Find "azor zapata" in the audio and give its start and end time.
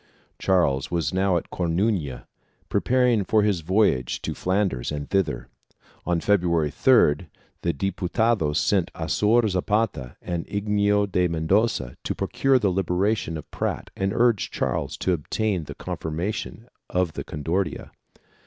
8.95-10.17